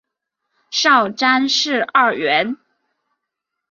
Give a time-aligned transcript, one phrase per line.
[0.71, 2.57] 少詹事二员。